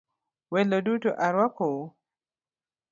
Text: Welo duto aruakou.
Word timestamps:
Welo 0.53 0.77
duto 0.85 1.11
aruakou. 1.25 1.77